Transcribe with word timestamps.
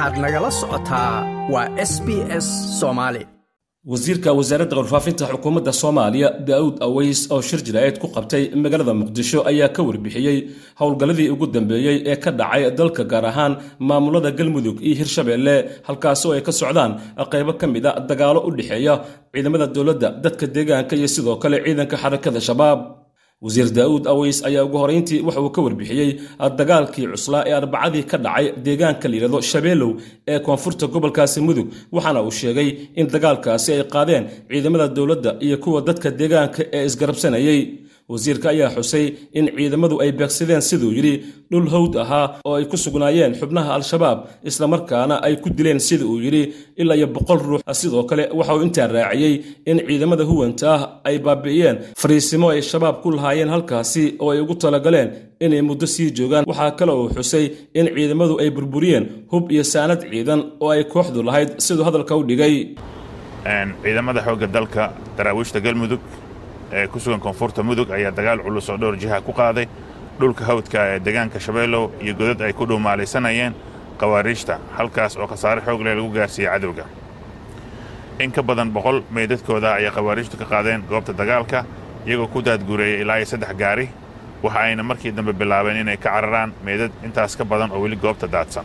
waxaad 0.00 0.18
nagala 0.24 0.50
socotaa 0.60 1.12
waa 1.52 1.68
s 1.90 1.92
b 2.06 2.08
s 2.44 2.46
soomaali 2.80 3.22
wasiirka 3.92 4.30
wasaaradda 4.38 4.76
warfaafinta 4.80 5.24
xukuumadda 5.32 5.72
soomaaliya 5.82 6.28
daa'uud 6.48 6.76
aweys 6.86 7.20
oo 7.34 7.40
shir 7.48 7.60
jiraa'id 7.66 7.96
ku 8.02 8.06
qabtay 8.16 8.42
magaalada 8.64 8.94
muqdisho 9.00 9.38
ayaa 9.50 9.68
ka 9.76 9.80
warbixiyey 9.88 10.38
howlgalladii 10.80 11.28
ugu 11.34 11.46
dambeeyey 11.56 11.96
ee 12.12 12.16
ka 12.24 12.30
dhacay 12.40 12.62
dalka 12.78 13.02
gaar 13.12 13.24
ahaan 13.30 13.52
maamulada 13.88 14.30
galmudug 14.38 14.76
iyo 14.86 14.94
hirshabeelle 15.00 15.54
halkaasoo 15.88 16.32
ay 16.36 16.42
ka 16.48 16.52
socdaan 16.60 16.92
qaybo 17.32 17.52
ka 17.60 17.66
mid 17.74 17.84
a 17.90 17.92
dagaalo 18.10 18.40
u 18.48 18.50
dhexeeya 18.58 18.94
ciidamada 19.32 19.66
dowladda 19.76 20.08
dadka 20.24 20.46
deegaanka 20.54 20.94
iyo 21.00 21.08
sidoo 21.14 21.36
kale 21.42 21.56
ciidanka 21.66 21.96
xarakada 22.02 22.40
shabaab 22.48 22.78
wasiir 23.44 23.68
daa'uud 23.78 24.04
aweys 24.12 24.38
ayaa 24.48 24.64
ugu 24.68 24.78
horayntii 24.82 25.20
waxa 25.26 25.40
uu 25.44 25.50
ka 25.56 25.60
warbixiyey 25.66 26.10
dagaalkii 26.60 27.06
cuslaa 27.12 27.42
ee 27.48 27.54
arbacadii 27.60 28.02
ka 28.10 28.16
dhacay 28.24 28.46
deegaanka 28.66 29.06
layidhahdo 29.12 29.40
shabeelow 29.50 29.90
ee 30.32 30.38
koonfurta 30.46 30.86
gobolkaasi 30.94 31.40
mudug 31.48 31.68
waxaana 31.96 32.20
uu 32.26 32.30
sheegay 32.40 32.68
in 33.00 33.06
dagaalkaasi 33.14 33.68
ay 33.76 33.82
qaadeen 33.94 34.24
ciidamada 34.50 34.86
dowladda 34.96 35.30
iyo 35.46 35.56
kuwa 35.64 35.80
dadka 35.88 36.08
deegaanka 36.20 36.60
ee 36.76 36.84
isgarabsanayey 36.88 37.60
wasiirka 38.12 38.46
ayaa 38.54 38.70
xusay 38.76 39.04
in 39.38 39.44
ciidamadu 39.56 39.96
ay 40.04 40.10
beegsadeen 40.18 40.62
siduu 40.68 40.92
yidhi 40.98 41.14
dhul 41.50 41.68
hawd 41.74 41.94
ahaa 42.04 42.26
oo 42.48 42.54
ay 42.58 42.64
ku 42.72 42.76
sugnaayeen 42.84 43.32
xubnaha 43.40 43.70
al-shabaab 43.78 44.18
islamarkaana 44.50 45.14
ay 45.26 45.34
ku 45.42 45.48
dileen 45.58 45.80
sida 45.88 46.04
uu 46.12 46.18
yidhi 46.26 46.42
ilaa 46.80 46.96
iyo 47.00 47.06
boqol 47.16 47.38
ruux. 47.48 47.62
Sidoo 47.80 48.02
kale 48.10 48.24
waxa 48.38 48.52
uu 48.56 48.62
intaa 48.66 48.86
raaciyey 48.96 49.34
in 49.70 49.76
ciidamada 49.88 50.24
huwanta 50.30 50.66
ah 50.74 50.82
ay 51.08 51.16
baabi'iyeen. 51.26 51.76
Fariisimo 52.02 52.46
ay 52.54 52.62
shabaab 52.70 52.96
ku 53.02 53.08
lahaayeen 53.16 53.50
halkaasi 53.54 54.04
oo 54.22 54.30
ay 54.34 54.40
ugu 54.44 54.54
talagaleen 54.62 55.08
inay 55.44 55.62
muddo 55.68 55.86
sii 55.94 56.08
joogaan. 56.18 56.44
Waxaa 56.50 56.70
kale 56.78 56.92
uu 57.00 57.08
xusay 57.16 57.44
in 57.78 57.86
ciidamadu 57.96 58.34
ay 58.42 58.50
burburiyeen 58.56 59.04
hub 59.32 59.44
iyo 59.54 59.64
saanad 59.72 60.00
ciidan 60.12 60.40
oo 60.62 60.70
ay 60.74 60.82
kooxdu 60.94 61.20
lahayd 61.28 61.50
siduu 61.66 61.84
hadalka 61.88 62.12
u 62.20 62.22
dhigay. 62.30 62.54
Ciidamada 63.84 64.20
xoogga 64.26 64.46
dalka 64.56 64.82
daraawiishta 65.16 65.58
galmudug 65.66 66.00
ee 66.72 66.86
ku 66.86 66.98
sugan 67.00 67.20
koonfurta 67.20 67.62
mudug 67.62 67.90
ayaa 67.90 68.10
dagaal 68.10 68.38
culus 68.42 68.68
oo 68.70 68.76
dhowr 68.76 68.96
jiha 68.96 69.20
ku 69.20 69.32
qaaday. 69.32 69.66
Dhulka 70.20 70.44
hawdka 70.44 70.78
ee 70.94 70.98
deegaanka 71.00 71.40
shabeellow 71.40 71.90
iyo 72.00 72.14
godad 72.14 72.40
ay 72.42 72.52
ku 72.52 72.66
dhuumaalaysanayeen 72.68 73.54
khawaariijta 74.00 74.58
halkaas 74.76 75.16
oo 75.16 75.26
khasaare 75.26 75.60
xoog 75.66 75.80
leh 75.82 75.94
lagu 75.96 76.10
gaarsiiyey 76.12 76.50
cadowga. 76.52 76.84
In 78.20 78.30
ka 78.32 78.42
badan 78.42 78.70
boqol 78.72 79.02
meydadkooda 79.10 79.72
ayay 79.74 79.90
khawaariijtu 79.90 80.36
ka 80.36 80.44
qaadeen 80.44 80.82
goobta 80.88 81.12
dagaalka 81.12 81.64
iyagoo 82.06 82.26
ku 82.28 82.42
daadguureeyay 82.42 83.00
ilaa 83.00 83.16
iyo 83.18 83.26
saddex 83.26 83.54
gaari. 83.56 83.88
Waxa 84.42 84.58
ayna 84.60 84.82
markii 84.82 85.12
dambe 85.12 85.32
bilaabeen 85.32 85.76
inay 85.76 85.96
ka 85.96 86.10
cararaan 86.10 86.52
meydad 86.64 86.90
intaas 87.04 87.36
ka 87.36 87.44
badan 87.44 87.70
oo 87.72 87.80
weli 87.80 87.96
goobta 87.96 88.26
daadsan. 88.28 88.64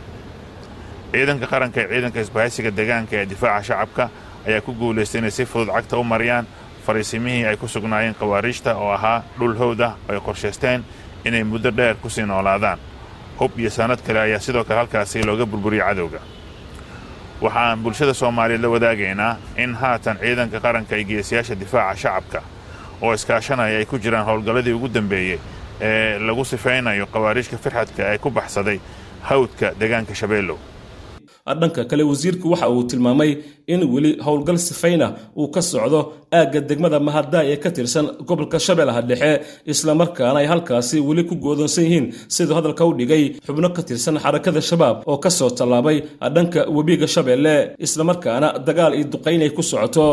Ciidanka 1.12 1.46
qaranka 1.46 1.80
ee 1.80 1.88
ciidanka 1.88 2.20
isbahaysiga 2.20 2.70
deegaanka 2.76 3.16
ee 3.16 3.26
difaaca 3.26 3.62
shacabka 3.64 4.04
ayaa 4.46 4.60
ku 4.60 4.72
guulaystay 4.72 5.18
inay 5.20 5.30
si 5.30 5.44
fudud 5.46 5.72
cagta 5.72 5.96
u 5.98 6.04
mariyaan 6.04 6.46
fariisimihii 6.86 7.44
ay 7.46 7.56
ku 7.56 7.68
sugnaayeen 7.68 8.14
khawaariijta 8.14 8.74
oo 8.76 8.90
ahaa 8.92 9.22
dhul 9.38 9.54
howd 9.58 9.80
ah 9.80 9.92
oo 10.08 10.14
ay 10.14 10.20
qorshaysteen 10.20 10.84
inay 11.24 11.44
muddo 11.44 11.70
dheer 11.76 11.94
ku 12.02 12.08
sii 12.10 12.22
noolaadaan. 12.26 12.78
Hub 13.38 13.58
iyo 13.58 13.70
sanad 13.70 14.00
kale 14.06 14.20
ayaa 14.20 14.38
sidoo 14.40 14.64
kale 14.64 14.78
halkaasi 14.78 15.22
looga 15.24 15.46
burburiyey 15.46 15.84
cadowga. 15.84 16.20
Waxa 17.40 17.60
aan 17.60 17.82
bulshada 17.82 18.14
soomaaliyeed 18.14 18.62
la 18.62 18.68
wadaagaynaa 18.68 19.36
in 19.56 19.74
haatan 19.74 20.16
ciidanka 20.18 20.60
qaranka 20.60 20.96
iyo 20.96 21.04
geesiyaasha 21.08 21.54
difaaca 21.60 21.96
shacabka 21.98 22.40
oo 23.02 23.12
iskaashanaya 23.14 23.78
ay 23.78 23.84
ku 23.84 23.98
jiraan 23.98 24.24
howlgalladii 24.24 24.72
ugu 24.72 24.88
dambeeyey 24.88 25.38
ee 25.80 26.18
lagu 26.18 26.44
sifaynayo 26.44 27.06
khawaariijka 27.06 27.56
firxadka 27.58 28.02
ee 28.14 28.18
ku 28.18 28.30
baxsaday 28.30 28.78
hawdka 29.22 29.72
deegaanka 29.80 30.14
shabeellow 30.14 30.56
dhanka 31.60 31.82
kale 31.90 32.02
wasiirku 32.10 32.46
waxa 32.52 32.68
uu 32.74 32.82
tilmaamay 32.90 33.30
in 33.72 33.80
weli 33.94 34.10
howlgal 34.26 34.58
sifayna 34.58 35.06
uu 35.40 35.48
ka 35.54 35.60
socdo 35.62 36.00
aagga 36.38 36.60
degmada 36.68 36.98
mahadaay 37.08 37.46
ee 37.52 37.56
ka 37.64 37.70
tirsan 37.76 38.06
gobolka 38.28 38.58
shabeellaha 38.66 39.02
dhexe 39.10 39.32
islamarkaana 39.72 40.38
ay 40.42 40.46
halkaasi 40.52 40.96
weli 41.08 41.22
ku 41.30 41.34
goodonsan 41.44 41.84
yihiin 41.86 42.06
siduu 42.34 42.54
hadalka 42.58 42.82
u 42.84 42.92
dhigay 42.98 43.24
xubno 43.46 43.68
ka 43.76 43.82
tirsan 43.88 44.16
xarakada 44.24 44.60
shabaab 44.70 44.96
oo 45.10 45.18
ka 45.24 45.30
soo 45.38 45.50
tallaabay 45.58 45.98
dhanka 46.36 46.60
webiga 46.76 47.06
shabeelle 47.14 47.54
islamarkaana 47.86 48.48
dagaal 48.68 48.92
iyo 48.98 49.06
duqayn 49.14 49.42
ay 49.46 49.50
ku 49.56 49.62
socoto. 49.70 50.06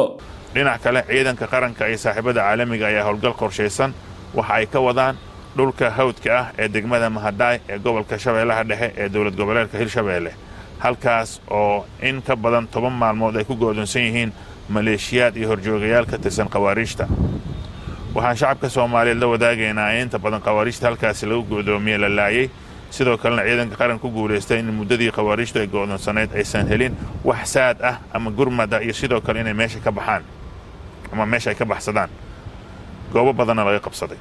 Dhinac 0.55 0.79
kale 0.85 0.99
ciidanka 1.09 1.45
qaranka 1.53 1.83
iyo 1.89 1.97
saaxiibada 2.03 2.41
caalamiga 2.45 2.85
ayaa 2.91 3.03
howlgal 3.07 3.33
qorshaysan. 3.41 3.91
Waxa 4.37 4.53
ay 4.59 4.65
ka 4.73 4.79
wadaan 4.87 5.15
dhulka 5.57 5.85
hawdka 5.97 6.29
ah 6.39 6.45
ee 6.61 6.67
degmada 6.75 7.07
mahadaay 7.17 7.57
ee 7.71 7.77
gobolka 7.85 8.15
shabeellaha 8.23 8.63
dhexe 8.69 8.87
ee 9.01 9.07
dowlad 9.13 9.35
goboleedka 9.39 9.75
hirshabeelle 9.81 10.31
halkaas 10.79 11.41
oo 11.49 11.85
in 12.01 12.21
ka 12.21 12.35
badan 12.35 12.67
toban 12.67 12.91
maalmood 12.93 13.35
ay 13.37 13.43
ku 13.45 13.55
go'doonsan 13.55 14.01
yihiin 14.01 14.31
maleeshiyaad 14.69 15.35
iyo 15.37 15.47
horjoogayaal 15.47 16.05
ka 16.05 16.17
tirsan 16.17 16.49
khawaariijta. 16.49 17.07
Waxaan 18.15 18.37
shacabka 18.37 18.69
soomaaliyeed 18.69 19.19
la 19.19 19.27
wadaagaynaa 19.27 19.91
in 19.95 20.01
inta 20.07 20.19
badan 20.19 20.41
khawaariijta 20.41 20.87
halkaasi 20.87 21.25
lagu 21.25 21.43
go'doomiye 21.43 21.97
la 21.97 22.09
laayay. 22.09 22.49
Sidoo 22.93 23.17
kalena 23.17 23.41
ciidanka 23.43 23.75
qaran 23.75 23.99
ku 23.99 24.09
guulaystay 24.11 24.59
in 24.59 24.69
muddadii 24.73 25.11
khawaariijtu 25.11 25.59
ay 25.59 25.67
go'doonsanayd 25.67 26.35
aysan 26.35 26.67
helin 26.67 26.93
wax 27.23 27.49
saad 27.53 27.81
ah 27.81 27.97
ama 28.13 28.31
gurmada 28.31 28.81
iyo 28.81 28.93
sidoo 28.93 29.21
kale 29.21 29.39
inay 29.41 29.53
meesha 29.53 29.79
ka 29.79 29.91
baxaan 29.91 30.23
ama 31.11 31.25
meesha 31.25 31.49
ay 31.49 31.55
ka 31.55 31.65
baxsadaan. 31.65 32.09
Goobo 33.13 33.33
badanna 33.33 33.65
laga 33.65 33.79
qabsaday 33.79 34.17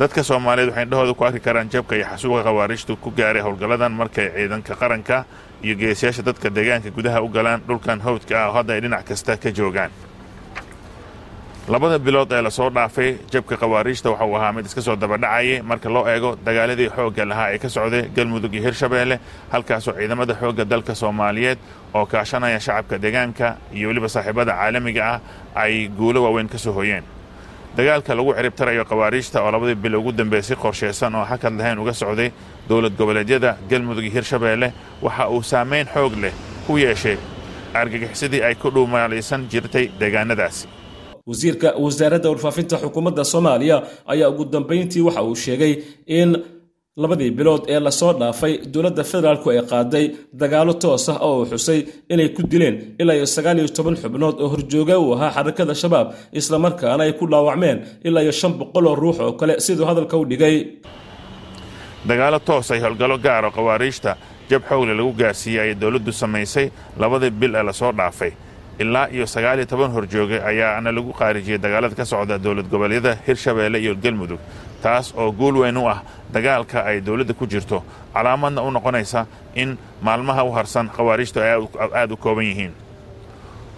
dadka 0.00 0.22
soomaaliyeed 0.22 0.68
waxay 0.70 0.84
indhahooda 0.86 1.14
ku 1.18 1.24
arki 1.24 1.40
karaan 1.46 1.68
jabka 1.72 1.94
iyo 1.96 2.06
xasuuqa 2.12 2.42
khawaariijtu 2.46 2.96
ku 3.02 3.10
gaaray 3.18 3.42
howlgalladan 3.42 3.92
markay 4.00 4.28
ciidanka 4.36 4.74
qaranka 4.80 5.24
iyo 5.64 5.74
geesiyaasha 5.80 6.22
dadka 6.22 6.48
deegaanka 6.56 6.90
gudaha 6.90 7.22
u 7.22 7.28
galaan 7.28 7.60
dhulkan 7.68 8.00
hawdka 8.00 8.34
ah 8.42 8.48
oo 8.48 8.52
hadda 8.58 8.72
ay 8.74 8.80
dhinac 8.80 9.04
kasta 9.08 9.36
ka 9.36 9.50
joogaan. 9.50 9.90
Labada 11.68 11.98
bilood 11.98 12.32
ee 12.32 12.42
la 12.42 12.50
soo 12.50 12.70
dhaafay 12.70 13.18
jabka 13.32 13.56
khawaariijta 13.56 14.10
waxauu 14.10 14.36
ahaa 14.36 14.52
mid 14.52 14.66
iska 14.66 14.80
soo 14.80 14.96
dabadhacayay 14.96 15.62
marka 15.62 15.88
loo 15.90 16.06
eego 16.08 16.30
dagaaladii 16.46 16.88
xoogga 16.96 17.24
lahaa 17.28 17.50
ee 17.54 17.58
ka 17.58 17.68
socday 17.68 18.02
galmudug 18.16 18.54
iyo 18.54 18.62
hirshabeelle 18.62 19.18
halkaasoo 19.52 19.92
ciidamada 19.98 20.34
xoogga 20.40 20.64
dalka 20.64 20.94
soomaaliyeed 20.94 21.58
oo 21.94 22.06
kaashanaya 22.06 22.60
shacabka 22.60 22.98
deegaanka 22.98 23.56
iyo 23.74 23.88
weliba 23.88 24.08
saaxiibada 24.08 24.52
caalamiga 24.52 25.02
ah 25.12 25.20
ay 25.54 25.88
guulo 25.98 26.22
waaweyn 26.24 26.48
ka 26.48 26.58
soo 26.58 26.72
hoyeen 26.72 27.04
dagaalka 27.78 28.14
lagu 28.18 28.32
ciribtarayo 28.38 28.84
khawaariijta 28.90 29.38
oo 29.44 29.50
labadii 29.54 29.74
bil 29.82 29.94
ugu 30.00 30.12
dambeey 30.12 30.42
si 30.42 30.54
qorshaysan 30.62 31.14
oo 31.14 31.24
hakad 31.30 31.54
lahayn 31.58 31.78
uga 31.78 31.92
socday 31.94 32.30
dowlad 32.68 32.94
goboleedyada 32.98 33.50
galmudug 33.70 34.04
iyo 34.04 34.12
hirshabeelle 34.16 34.72
waxa 35.02 35.28
uu 35.30 35.42
saamayn 35.42 35.86
xoog 35.94 36.14
leh 36.22 36.32
ku 36.66 36.78
yeeshay 36.78 37.16
argagixisadii 37.74 38.42
ay 38.42 38.54
ku 38.54 38.70
dhuumaalaysan 38.74 39.46
jirtay 39.52 39.86
deegaanadaasi. 40.00 40.66
Wasiirka 41.26 41.68
wasaaradda 41.84 42.28
warfaafinta 42.30 42.76
xukuumadda 42.82 43.24
soomaaliya 43.24 43.82
ayaa 44.06 44.28
ugu 44.28 44.44
dambayntii 44.44 45.00
waxa 45.08 45.22
uu 45.22 45.34
sheegay 45.36 45.72
in 46.06 46.30
labadii 47.02 47.30
bilood 47.38 47.62
ee 47.74 47.80
la 47.86 47.90
soo 48.00 48.12
dhaafay 48.20 48.52
dowladda 48.74 49.02
federaalku 49.12 49.46
ay 49.52 49.60
qaaday 49.72 50.04
dagaalo 50.42 50.72
toos 50.82 51.04
ah 51.12 51.18
oo 51.26 51.34
uu 51.40 51.46
xusay 51.52 51.80
inay 52.12 52.28
ku 52.36 52.42
dileen 52.52 52.76
ilaa 53.02 53.16
iyo 53.18 53.26
sagaal 53.36 53.58
iyo 53.62 53.68
toban 53.78 53.96
xubnood 54.02 54.36
oo 54.42 54.48
horjooga 54.52 54.94
uu 55.04 55.12
ahaa 55.16 55.30
xarakada 55.36 55.74
shabaab 55.82 56.06
islamarkaana 56.40 57.02
ay 57.06 57.12
ku 57.20 57.24
dhaawacmeen 57.32 57.78
ilaa 58.08 58.22
iyo 58.26 58.32
shan 58.40 58.52
boqol 58.60 58.86
oo 58.90 58.94
ruux 59.02 59.16
oo 59.24 59.32
kale 59.40 59.54
siduu 59.66 59.86
hadalka 59.90 60.14
u 60.16 60.24
dhigay. 60.30 60.56
Dagaalo 62.08 62.38
toos 62.48 62.70
ay 62.74 62.80
howlgallo 62.84 63.16
gaaro 63.26 63.50
khawaariijta 63.56 64.12
jab 64.50 64.62
xoogle 64.68 64.94
lagu 64.98 65.12
gaarsiiyey 65.20 65.60
ayay 65.62 65.74
dowladdu 65.82 66.12
samaysay 66.22 66.66
labadii 67.02 67.30
bil 67.40 67.54
ee 67.54 67.62
la 67.68 67.72
soo 67.80 67.92
dhaafay. 67.92 68.32
Ilaa 68.82 69.06
iyo 69.14 69.26
sagaal 69.34 69.58
iyo 69.58 69.66
toban 69.72 69.90
horjooge 69.96 70.38
ayaana 70.50 70.90
lagu 70.96 71.12
qaarijiyey 71.20 71.58
dagaalada 71.64 71.94
ka 72.00 72.04
socda 72.12 72.38
dowlad 72.44 72.68
goboleedyada 72.72 73.12
hirshabeelle 73.26 73.78
iyo 73.84 73.94
galmudug 74.04 74.38
taas 74.82 75.14
oo 75.16 75.32
guul 75.32 75.56
weyn 75.62 75.76
u 75.76 75.86
ah 75.88 76.02
dagaalka 76.32 76.82
ay 76.84 77.00
dowladda 77.00 77.34
ku 77.34 77.46
jirto. 77.46 77.82
Calaamadna 78.14 78.62
u 78.62 78.70
noqonaysa 78.70 79.26
in 79.54 79.78
maalmaha 80.02 80.44
u 80.44 80.50
harsan 80.52 80.88
khawaariijtu 80.90 81.40
ay 81.40 81.50
aad 81.94 82.12
u 82.12 82.16
kooban 82.16 82.44
yihiin. 82.44 82.72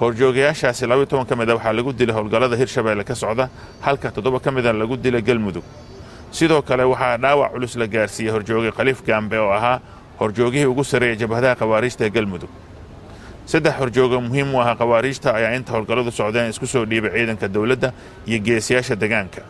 Horjoogayaashaasi 0.01 0.87
labaiy 0.87 1.07
toban 1.07 1.27
ka 1.27 1.37
mida 1.37 1.55
waxaa 1.55 1.73
lagu 1.73 1.93
dilay 1.93 2.15
howlgallada 2.17 2.57
hirshabeelle 2.57 3.05
ka 3.05 3.15
socda 3.15 3.49
halka 3.81 4.11
toddoba 4.11 4.41
ka 4.41 4.51
mida 4.51 4.73
lagu 4.73 4.97
dilay 4.97 5.23
galmudug. 5.23 5.65
Sidoo 6.33 6.63
kale 6.63 6.85
waxaa 6.85 7.17
dhaawac 7.19 7.53
culus 7.53 7.77
la 7.77 7.87
gaarsiiyey 7.87 8.33
horjooge 8.33 8.71
khaliif 8.73 9.03
gaambe 9.05 9.37
oo 9.39 9.51
ahaa 9.53 9.81
horjoogihii 10.21 10.65
ugu 10.67 10.85
sarreeyay 10.85 11.17
jabhadaha 11.19 11.55
khawaariijta 11.55 12.05
ee 12.07 12.11
galmudug. 12.11 12.49
Saddex 13.47 13.75
horjooga 13.79 14.21
muhiim 14.21 14.55
u 14.55 14.61
ahaa 14.61 14.75
khawaariijta 14.77 15.35
ayaa 15.35 15.53
inta 15.57 15.73
howlgalladu 15.73 16.11
socdeen 16.11 16.51
isku 16.51 16.67
soo 16.67 16.85
dhiibay 16.87 17.11
ciidanka 17.11 17.49
dowladda 17.49 17.93
iyo 18.27 18.39
geesiyaasha 18.39 18.97
deegaanka 18.97 19.43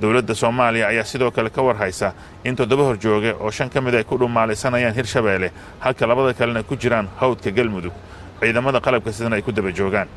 dowladda 0.00 0.34
soomaaliya 0.34 0.88
ayaa 0.88 1.04
sidoo 1.04 1.30
kale 1.30 1.50
ka 1.50 1.62
war 1.62 1.76
haysa 1.76 2.12
in 2.44 2.56
toddoba 2.56 2.82
horjooge 2.84 3.32
oo 3.40 3.50
shan 3.50 3.68
ka 3.70 3.80
mid 3.80 3.94
ay 3.94 4.04
ku 4.04 4.16
dhumaalaysanayaan 4.18 4.94
hirshabeelle 4.94 5.50
halka 5.80 6.06
labada 6.06 6.34
kalena 6.34 6.62
ku 6.62 6.76
jiraan 6.76 7.08
hawdka 7.20 7.50
galmudug 7.50 7.92
ciidamada 8.40 8.80
qalabka 8.80 9.12
sidana 9.12 9.36
ay 9.36 9.42
ku 9.42 9.52
daba 9.52 9.70
joogaan. 9.72 10.08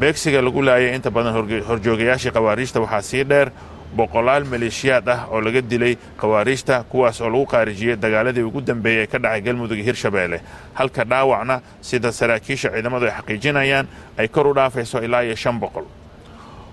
Beegsiga 0.00 0.42
lagu 0.42 0.62
laayay 0.62 0.94
inta 0.94 1.10
badan 1.10 1.34
horjoogayaashii 1.68 2.30
khawaariijta 2.30 2.80
waxaa 2.80 3.02
sii 3.02 3.24
dheer 3.24 3.50
boqolaal 3.96 4.44
maleeshiyaad 4.44 5.08
ah 5.08 5.26
oo 5.30 5.40
laga 5.40 5.60
dilay 5.60 5.96
khawaariijta 6.20 6.84
kuwaas 6.90 7.20
oo 7.20 7.28
lagu 7.30 7.46
qaarijiyey 7.46 7.96
dagaaladii 7.96 8.42
ugu 8.42 8.60
dambeeyey 8.60 9.02
ee 9.02 9.06
ka 9.06 9.18
dhacay 9.18 9.40
galmudug 9.42 9.76
iyo 9.78 9.84
hirshabeelle 9.84 10.40
halka 10.74 11.04
dhaawacna 11.04 11.60
sida 11.80 12.12
saraakiisha 12.12 12.70
ciidamadu 12.70 13.06
ay 13.06 13.12
xaqiijinayaan 13.18 13.86
ay 14.18 14.28
kor 14.28 14.46
u 14.46 14.54
dhaafayso 14.54 15.02
ilaa 15.04 15.22
iyo 15.24 15.36
shan 15.36 15.58
boqol 15.60 15.84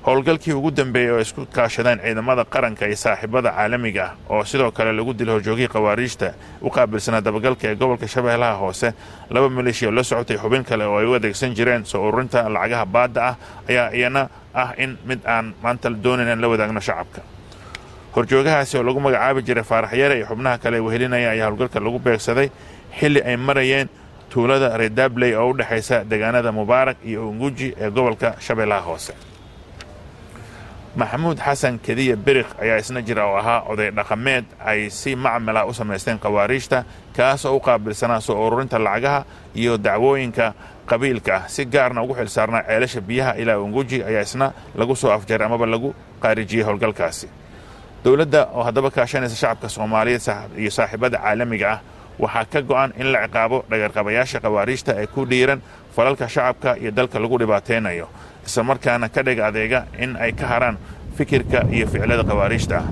howlgalkii 0.06 0.54
ugu 0.54 0.72
dambeeyey 0.72 1.12
oo 1.12 1.19
isku 1.19 1.46
kaashadeen 1.46 2.00
ciidamada 2.00 2.44
qaranka 2.46 2.88
iyo 2.88 2.96
saaxiibada 2.96 3.51
caalamiga 3.51 4.04
ah 4.06 4.16
oo 4.34 4.44
sidoo 4.46 4.72
kale 4.72 4.92
lagu 4.94 5.13
dilo 5.13 5.34
horjoogihii 5.34 5.68
khawaariijta 5.68 6.34
u 6.62 6.69
qaabilsanaa 6.69 7.22
dabagalka 7.22 7.68
ee 7.68 7.75
gobolka 7.75 8.07
shabeellaha 8.07 8.56
hoose. 8.62 8.94
Laba 9.30 9.50
maleeshiya 9.50 9.92
la 9.92 10.04
socotay 10.04 10.38
xubin 10.38 10.63
kale 10.63 10.84
oo 10.86 10.98
ay 11.00 11.06
u 11.06 11.13
adeegsan 11.13 11.54
jireen 11.56 11.86
soo 11.86 12.07
ururinta 12.07 12.50
lacagaha 12.50 12.86
baadda 12.86 13.22
ah 13.28 13.36
ayaa 13.69 13.90
iyana 13.94 14.30
ah 14.54 14.72
in 14.78 14.98
mid 15.06 15.19
aan 15.25 15.54
maanta 15.63 15.90
doonayn 15.90 16.30
aan 16.30 16.42
la 16.42 16.48
wadaagno 16.48 16.80
shacabka. 16.80 17.22
Horjoogahaasi 18.16 18.78
oo 18.78 18.84
lagu 18.84 19.00
magacaabi 19.00 19.42
jiray 19.44 19.63
faarax 19.63 19.94
yare 19.94 20.16
iyo 20.18 20.25
xubnaha 20.31 20.57
kale 20.57 20.78
ee 20.78 20.80
wehelinaya 20.88 21.31
ayaa 21.31 21.48
howlgalka 21.51 21.80
lagu 21.80 22.00
beegsaday 22.00 22.50
xilli 23.00 23.22
ay 23.22 23.36
marayeen 23.38 23.90
tuulada 24.31 24.78
redabley 24.78 25.36
oo 25.36 25.50
u 25.51 25.54
dhexaysa 25.57 26.04
deegaanada 26.10 26.51
mubaarak 26.51 26.98
iyo 27.06 27.30
unguji 27.30 27.75
ee 27.81 27.90
gobolka 27.92 28.36
shabeellaha 28.40 28.81
hoose 28.81 29.13
maxamuud 30.95 31.38
xasan 31.38 31.77
kediya 31.80 32.15
berikh 32.18 32.50
ayaa 32.62 32.77
isna 32.81 33.01
jira 33.01 33.25
oo 33.30 33.38
ahaa 33.38 33.63
oday 33.69 33.91
dhaqameed. 33.91 34.45
Ay 34.59 34.89
si 34.89 35.15
macmala 35.15 35.65
u 35.65 35.74
samaysteen 35.74 36.19
khawaariijta 36.19 36.83
kaas 37.15 37.45
oo 37.45 37.56
u 37.56 37.59
qaabilsanaa 37.59 38.19
soo 38.21 38.36
ururinta 38.47 38.80
lacagaha 38.80 39.25
iyo 39.56 39.77
dacwooyinka 39.77 40.53
qabiilka 40.89 41.36
ah. 41.36 41.44
Si 41.47 41.65
gaarna 41.65 42.01
ugu 42.03 42.13
xilsaarnaa 42.15 42.63
ceelasha 42.68 43.01
biyaha 43.01 43.33
ilaa 43.38 43.57
unguji 43.59 44.03
ayaa 44.03 44.21
isna 44.21 44.53
lagu 44.75 44.95
soo 44.95 45.12
afjaray 45.12 45.45
amaba 45.45 45.65
lagu 45.65 45.94
qaarijiyey 46.21 46.65
howlgalkaasi. 46.65 47.27
Dowladda 48.03 48.47
oo 48.53 48.63
haddaba 48.63 48.89
kaashanaysa 48.91 49.36
shacabka 49.36 49.69
soomaaliyeed 49.69 50.21
iyo 50.57 50.71
saaxiibada 50.71 51.18
caalamiga 51.18 51.71
ah 51.71 51.80
waxaa 52.19 52.45
ka 52.45 52.62
go'an 52.62 52.92
in 53.00 53.07
la 53.12 53.19
ciqaabo 53.27 53.57
dhagarqabayaasha 53.69 54.39
khawaariijta 54.44 54.92
ee 55.01 55.07
ku 55.07 55.25
dhiiran 55.25 55.60
falalka 55.95 56.27
shacabka 56.27 56.77
iyo 56.81 56.92
dalka 56.92 57.19
lagu 57.19 57.38
dhibaataynayo 57.39 58.07
islamarkaana 58.45 59.10
ka 59.10 59.21
dhig 59.24 59.39
adeega 59.39 59.86
in 60.04 60.16
ay 60.16 60.31
ka 60.33 60.45
haraan 60.48 60.77
fikirka 61.18 61.60
iyo 61.71 61.88
ficilada 61.88 62.24
khawaariijta. 62.24 62.77
Ah 62.77 62.88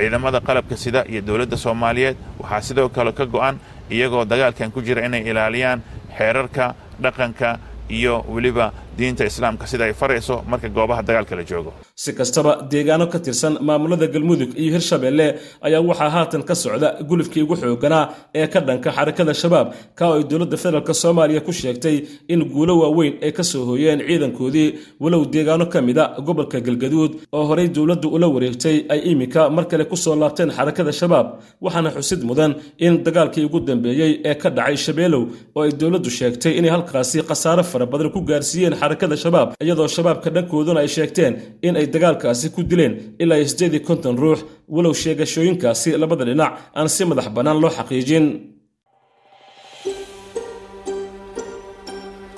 ciidamada 0.00 0.40
qalabka 0.40 0.76
sida 0.76 1.04
iyo 1.12 1.20
dowladda 1.22 1.56
soomaaliyeed 1.56 2.16
waxaa 2.40 2.60
sidoo 2.68 2.88
kale 2.88 3.12
ka 3.12 3.24
go'an 3.26 3.58
iyagoo 3.90 4.24
dagaalkan 4.24 4.70
ku 4.72 4.80
jira 4.82 5.04
inay 5.06 5.22
ilaaliyaan 5.30 5.82
xeerarka 6.18 6.74
dhaqanka 7.02 7.58
iyo 7.90 8.24
weliba 8.28 8.72
diinta 9.00 9.24
islaamka 9.30 9.64
sida 9.70 9.84
ay 9.88 9.94
farayso 10.00 10.34
marka 10.50 10.68
goobaha 10.76 11.02
dagaalka 11.08 11.34
la 11.38 11.44
joogo. 11.50 11.70
Si 12.02 12.10
kastaba 12.18 12.52
deegaano 12.72 13.06
ka 13.12 13.18
tirsan 13.26 13.54
maamulada 13.68 14.06
galmudug 14.14 14.50
iyo 14.62 14.70
hirshabeelle 14.76 15.26
ayaa 15.66 15.80
waxaa 15.90 16.10
haatan 16.16 16.42
ka 16.48 16.54
socda 16.62 16.88
gulufkii 17.08 17.42
ugu 17.46 17.54
xooganaa 17.62 18.04
ee 18.40 18.46
ka 18.52 18.60
dhanka 18.68 18.90
xarakada 18.96 19.32
shabaab. 19.42 19.66
Ka 19.98 20.04
ay 20.16 20.22
dowladda 20.30 20.56
federaalk 20.62 20.90
soomaaliya 21.02 21.40
ku 21.46 21.52
sheegtay 21.60 21.96
in 22.32 22.40
guulo 22.54 22.72
waaweyn 22.82 23.14
ay 23.26 23.32
ka 23.38 23.42
soo 23.50 23.62
hooyeen 23.70 24.00
ciidankoodii. 24.08 24.68
Walow 25.02 25.22
deegaano 25.34 25.64
ka 25.72 25.78
mida 25.88 26.04
gobolka 26.26 26.58
galgaduud 26.66 27.12
oo 27.36 27.44
horey 27.50 27.68
dowladdu 27.76 28.08
ula 28.16 28.26
wareegtay 28.34 28.76
ay 28.94 29.00
iminka 29.12 29.42
mar 29.56 29.64
kale 29.70 29.84
ku 29.92 29.96
soo 30.04 30.14
laabteen 30.22 30.50
xarakada 30.56 30.92
shabaab 31.00 31.26
waxaana 31.64 31.90
xusid 31.96 32.20
mudan 32.28 32.52
in 32.86 32.94
dagaalkii 33.06 33.44
ugu 33.48 33.60
dambeeyey 33.68 34.12
ee 34.30 34.34
ka 34.42 34.48
dhacay 34.56 34.76
shabeelow 34.86 35.22
oo 35.56 35.62
ay 35.66 35.72
dowladdu 35.80 36.10
sheegtay 36.18 36.52
inay 36.58 36.70
halkaasi 36.76 37.18
khasaare 37.28 37.62
fara 37.72 37.86
badan 37.92 38.10
ku 38.14 38.20
gaarsiiyeen 38.30 38.74
xarakada 38.90 39.16
shabaab 39.24 39.48
iyadoo 39.64 39.88
shabaabka 39.96 40.30
dhankooduna 40.34 40.80
ay 40.80 40.88
sheegteen 40.96 41.34
in 41.62 41.76
ay 41.76 41.86
dagaalkaasi 41.94 42.50
ku 42.54 42.62
dileen 42.70 42.94
ilaa 43.22 43.36
iyo 43.38 43.48
siddeed 43.48 43.74
iyo 43.74 43.84
konton 43.88 44.16
ruux. 44.22 44.38
Walow 44.68 44.94
sheegashooyinkaasi 45.02 45.90
labada 46.02 46.24
dhinac 46.24 46.52
aan 46.78 46.88
si 46.88 47.04
madax 47.04 47.28
bannaan 47.36 47.60
loo 47.62 47.70
xaqiijin. 47.76 48.26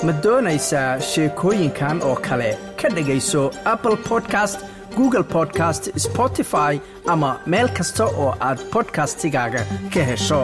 Ma 0.07 0.13
doonaysaa 0.25 1.01
sheekooyinkan 1.11 2.03
oo 2.09 2.17
kale? 2.27 2.51
Ka 2.81 2.89
dhegayso 2.97 3.43
apple 3.65 3.97
podcast 4.09 4.59
google 4.97 5.25
podcast 5.37 5.83
spotify 6.07 6.73
ama 7.13 7.31
meel 7.47 7.69
kasta 7.79 8.05
oo 8.05 8.35
aad 8.49 8.59
bodkastigaaga 8.73 9.63
ka 9.95 10.03
hesho 10.11 10.43